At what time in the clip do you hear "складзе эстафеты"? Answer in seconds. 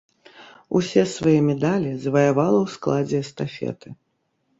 2.75-3.93